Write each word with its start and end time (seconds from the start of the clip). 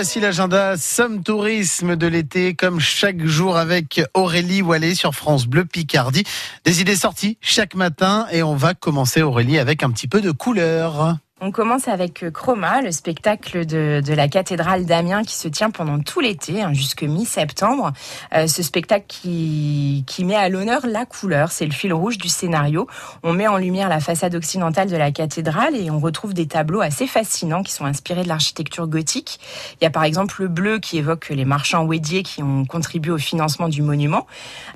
voici 0.00 0.18
l'agenda 0.18 0.78
Somme 0.78 1.22
Tourisme 1.22 1.94
de 1.94 2.06
l'été, 2.06 2.54
comme 2.54 2.80
chaque 2.80 3.22
jour 3.26 3.58
avec 3.58 4.00
Aurélie 4.14 4.62
Wallet 4.62 4.94
sur 4.94 5.14
France 5.14 5.46
Bleu 5.46 5.66
Picardie. 5.66 6.24
Des 6.64 6.80
idées 6.80 6.96
sorties 6.96 7.36
chaque 7.42 7.74
matin 7.74 8.26
et 8.32 8.42
on 8.42 8.56
va 8.56 8.72
commencer 8.72 9.20
Aurélie 9.20 9.58
avec 9.58 9.82
un 9.82 9.90
petit 9.90 10.08
peu 10.08 10.22
de 10.22 10.30
couleur. 10.30 11.18
On 11.42 11.52
commence 11.52 11.88
avec 11.88 12.22
euh, 12.22 12.30
Chroma, 12.30 12.82
le 12.82 12.92
spectacle 12.92 13.64
de, 13.64 14.02
la 14.12 14.28
cathédrale 14.28 14.84
d'Amiens 14.84 15.22
qui 15.22 15.34
se 15.36 15.48
tient 15.48 15.70
pendant 15.70 15.98
tout 15.98 16.20
l'été, 16.20 16.60
hein, 16.60 16.74
jusque 16.74 17.02
mi-septembre. 17.02 17.92
Euh, 18.34 18.46
ce 18.46 18.62
spectacle 18.62 19.06
qui, 19.08 20.04
met 20.22 20.34
à 20.34 20.50
l'honneur 20.50 20.86
la 20.86 21.06
couleur, 21.06 21.50
c'est 21.50 21.64
le 21.64 21.72
fil 21.72 21.94
rouge 21.94 22.18
du 22.18 22.28
scénario. 22.28 22.86
On 23.22 23.32
met 23.32 23.48
en 23.48 23.56
lumière 23.56 23.88
la 23.88 24.00
façade 24.00 24.34
occidentale 24.34 24.90
de 24.90 24.96
la 24.98 25.12
cathédrale 25.12 25.74
et 25.74 25.90
on 25.90 25.98
retrouve 25.98 26.34
des 26.34 26.46
tableaux 26.46 26.82
assez 26.82 27.06
fascinants 27.06 27.62
qui 27.62 27.72
sont 27.72 27.86
inspirés 27.86 28.22
de 28.22 28.28
l'architecture 28.28 28.86
gothique. 28.86 29.40
Il 29.80 29.84
y 29.84 29.86
a 29.86 29.90
par 29.90 30.04
exemple 30.04 30.42
le 30.42 30.48
bleu 30.48 30.78
qui 30.78 30.98
évoque 30.98 31.30
les 31.30 31.46
marchands 31.46 31.86
ouédiers 31.86 32.22
qui 32.22 32.42
ont 32.42 32.66
contribué 32.66 33.12
au 33.12 33.18
financement 33.18 33.70
du 33.70 33.80
monument. 33.80 34.26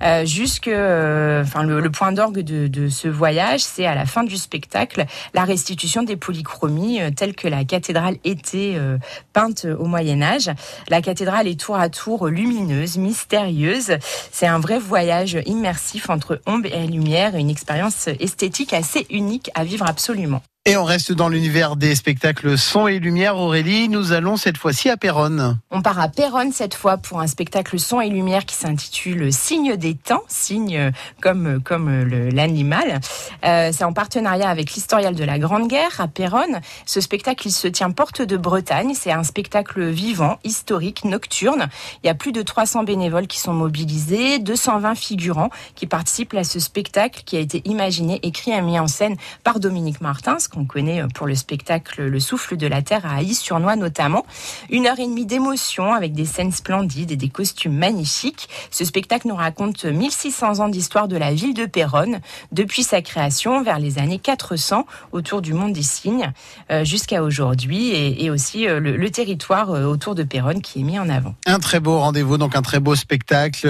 Euh, 0.00 0.24
jusque, 0.24 0.64
le, 0.66 1.88
point 1.88 2.12
d'orgue 2.12 2.40
de, 2.40 2.68
de 2.68 2.88
ce 2.88 3.06
voyage, 3.06 3.60
c'est 3.60 3.84
à 3.84 3.94
la 3.94 4.06
fin 4.06 4.24
du 4.24 4.38
spectacle 4.38 5.04
la 5.34 5.44
restitution 5.44 6.04
des 6.04 6.16
polychromes 6.16 6.53
promis, 6.54 7.00
euh, 7.00 7.10
telle 7.10 7.34
que 7.34 7.48
la 7.48 7.64
cathédrale 7.64 8.16
était 8.22 8.74
euh, 8.76 8.96
peinte 9.32 9.66
au 9.66 9.86
Moyen 9.86 10.22
Âge. 10.22 10.50
La 10.88 11.02
cathédrale 11.02 11.48
est 11.48 11.58
tour 11.58 11.74
à 11.76 11.88
tour 11.88 12.28
lumineuse, 12.28 12.96
mystérieuse. 12.96 13.96
C'est 14.30 14.46
un 14.46 14.60
vrai 14.60 14.78
voyage 14.78 15.36
immersif 15.46 16.10
entre 16.10 16.40
ombre 16.46 16.68
et 16.72 16.86
lumière, 16.86 17.34
une 17.36 17.50
expérience 17.50 18.06
esthétique 18.20 18.72
assez 18.72 19.06
unique 19.10 19.50
à 19.56 19.64
vivre 19.64 19.86
absolument. 19.86 20.42
Et 20.66 20.78
on 20.78 20.84
reste 20.84 21.12
dans 21.12 21.28
l'univers 21.28 21.76
des 21.76 21.94
spectacles 21.94 22.56
son 22.56 22.88
et 22.88 22.98
lumière. 22.98 23.36
Aurélie, 23.36 23.90
nous 23.90 24.12
allons 24.12 24.38
cette 24.38 24.56
fois-ci 24.56 24.88
à 24.88 24.96
Péronne. 24.96 25.58
On 25.70 25.82
part 25.82 26.00
à 26.00 26.08
Péronne 26.08 26.52
cette 26.52 26.72
fois 26.72 26.96
pour 26.96 27.20
un 27.20 27.26
spectacle 27.26 27.78
son 27.78 28.00
et 28.00 28.08
lumière 28.08 28.46
qui 28.46 28.54
s'intitule 28.54 29.30
Signe 29.30 29.76
des 29.76 29.94
temps, 29.94 30.22
signe 30.26 30.90
comme 31.20 31.60
comme 31.62 32.04
l'animal. 32.30 33.00
Euh, 33.44 33.72
c'est 33.74 33.84
en 33.84 33.92
partenariat 33.92 34.48
avec 34.48 34.72
l'historial 34.72 35.14
de 35.14 35.22
la 35.22 35.38
Grande 35.38 35.68
Guerre 35.68 36.00
à 36.00 36.08
Péronne. 36.08 36.62
Ce 36.86 37.02
spectacle, 37.02 37.46
il 37.46 37.52
se 37.52 37.68
tient 37.68 37.90
porte 37.90 38.22
de 38.22 38.38
Bretagne. 38.38 38.94
C'est 38.94 39.12
un 39.12 39.22
spectacle 39.22 39.90
vivant, 39.90 40.38
historique, 40.44 41.04
nocturne. 41.04 41.68
Il 42.02 42.06
y 42.06 42.10
a 42.10 42.14
plus 42.14 42.32
de 42.32 42.40
300 42.40 42.84
bénévoles 42.84 43.26
qui 43.26 43.38
sont 43.38 43.52
mobilisés, 43.52 44.38
220 44.38 44.94
figurants 44.94 45.50
qui 45.74 45.86
participent 45.86 46.32
à 46.32 46.44
ce 46.44 46.58
spectacle 46.58 47.20
qui 47.26 47.36
a 47.36 47.40
été 47.40 47.60
imaginé, 47.66 48.18
écrit 48.22 48.52
et 48.52 48.62
mis 48.62 48.80
en 48.80 48.88
scène 48.88 49.16
par 49.42 49.60
Dominique 49.60 50.00
Martins 50.00 50.38
qu'on 50.54 50.64
connaît 50.64 51.02
pour 51.14 51.26
le 51.26 51.34
spectacle 51.34 52.04
Le 52.04 52.20
souffle 52.20 52.56
de 52.56 52.66
la 52.66 52.82
terre 52.82 53.04
à 53.06 53.16
Aïs-sur-Noix 53.16 53.76
notamment. 53.76 54.24
Une 54.70 54.86
heure 54.86 54.98
et 54.98 55.06
demie 55.06 55.26
d'émotion 55.26 55.92
avec 55.92 56.12
des 56.12 56.24
scènes 56.24 56.52
splendides 56.52 57.10
et 57.10 57.16
des 57.16 57.28
costumes 57.28 57.76
magnifiques. 57.76 58.48
Ce 58.70 58.84
spectacle 58.84 59.28
nous 59.28 59.34
raconte 59.34 59.84
1600 59.84 60.60
ans 60.60 60.68
d'histoire 60.68 61.08
de 61.08 61.16
la 61.16 61.32
ville 61.32 61.54
de 61.54 61.66
Péronne 61.66 62.20
depuis 62.52 62.82
sa 62.82 63.02
création 63.02 63.62
vers 63.62 63.78
les 63.78 63.98
années 63.98 64.18
400 64.18 64.86
autour 65.12 65.42
du 65.42 65.54
monde 65.54 65.72
des 65.72 65.82
signes 65.82 66.32
euh, 66.70 66.84
jusqu'à 66.84 67.22
aujourd'hui 67.22 67.90
et, 67.92 68.30
aussi 68.30 68.68
euh, 68.68 68.80
le, 68.80 69.10
territoire 69.10 69.70
euh, 69.70 69.84
autour 69.84 70.14
de 70.14 70.22
Péronne 70.22 70.60
qui 70.60 70.80
est 70.80 70.82
mis 70.82 70.98
en 70.98 71.08
avant. 71.08 71.34
Un 71.46 71.58
très 71.58 71.80
beau 71.80 71.98
rendez-vous, 71.98 72.38
donc 72.38 72.56
un 72.56 72.62
très 72.62 72.80
beau 72.80 72.94
spectacle 72.94 73.68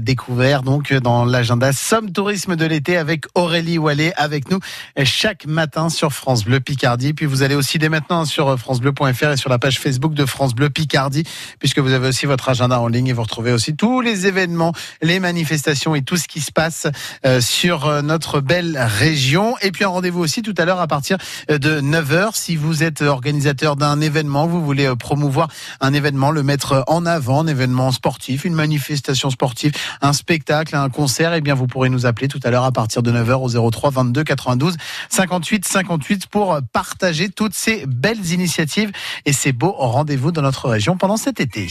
découvert 0.00 0.62
donc 0.62 0.92
dans 0.92 1.24
l'agenda 1.24 1.72
Somme 1.72 2.10
Tourisme 2.10 2.56
de 2.56 2.64
l'été 2.64 2.96
avec 2.96 3.24
Aurélie 3.34 3.78
Wallet 3.78 4.12
avec 4.16 4.50
nous 4.50 4.58
chaque 5.04 5.46
matin 5.46 5.88
sur 5.88 6.12
France 6.18 6.44
Bleu 6.44 6.60
Picardie. 6.60 7.14
Puis 7.14 7.26
vous 7.26 7.42
allez 7.42 7.54
aussi 7.54 7.78
dès 7.78 7.88
maintenant 7.88 8.24
sur 8.24 8.58
francebleu.fr 8.58 9.30
et 9.30 9.36
sur 9.36 9.48
la 9.48 9.58
page 9.58 9.78
Facebook 9.78 10.14
de 10.14 10.26
France 10.26 10.54
Bleu 10.54 10.68
Picardie, 10.68 11.24
puisque 11.58 11.78
vous 11.78 11.92
avez 11.92 12.08
aussi 12.08 12.26
votre 12.26 12.48
agenda 12.48 12.80
en 12.80 12.88
ligne 12.88 13.06
et 13.06 13.12
vous 13.12 13.22
retrouvez 13.22 13.52
aussi 13.52 13.76
tous 13.76 14.00
les 14.00 14.26
événements, 14.26 14.72
les 15.00 15.20
manifestations 15.20 15.94
et 15.94 16.02
tout 16.02 16.16
ce 16.16 16.28
qui 16.28 16.40
se 16.40 16.52
passe 16.52 16.86
euh, 17.24 17.40
sur 17.40 17.86
euh, 17.86 18.02
notre 18.02 18.40
belle 18.40 18.78
région. 18.78 19.56
Et 19.62 19.70
puis 19.70 19.84
un 19.84 19.88
rendez-vous 19.88 20.20
aussi 20.20 20.42
tout 20.42 20.54
à 20.58 20.64
l'heure 20.64 20.80
à 20.80 20.86
partir 20.88 21.18
euh, 21.50 21.58
de 21.58 21.80
9h. 21.80 22.30
Si 22.34 22.56
vous 22.56 22.82
êtes 22.82 23.02
organisateur 23.02 23.76
d'un 23.76 24.00
événement, 24.00 24.46
vous 24.46 24.64
voulez 24.64 24.92
promouvoir 24.96 25.48
un 25.80 25.92
événement, 25.92 26.30
le 26.30 26.42
mettre 26.42 26.84
en 26.88 27.06
avant, 27.06 27.42
un 27.42 27.46
événement 27.46 27.92
sportif, 27.92 28.44
une 28.44 28.54
manifestation 28.54 29.30
sportive, 29.30 29.72
un 30.02 30.12
spectacle, 30.12 30.74
un 30.74 30.88
concert, 30.88 31.32
eh 31.34 31.40
bien 31.40 31.54
vous 31.54 31.66
pourrez 31.66 31.90
nous 31.90 32.06
appeler 32.06 32.28
tout 32.28 32.40
à 32.42 32.50
l'heure 32.50 32.64
à 32.64 32.72
partir 32.72 33.02
de 33.02 33.12
9h 33.12 33.56
au 33.56 33.70
03 33.70 33.90
22 33.90 34.24
92 34.24 34.76
58 35.10 35.64
58 35.64 36.07
pour 36.30 36.58
partager 36.72 37.28
toutes 37.28 37.54
ces 37.54 37.84
belles 37.86 38.32
initiatives 38.32 38.92
et 39.24 39.32
ces 39.32 39.52
beaux 39.52 39.72
rendez-vous 39.72 40.32
dans 40.32 40.42
notre 40.42 40.68
région 40.68 40.96
pendant 40.96 41.16
cet 41.16 41.40
été. 41.40 41.68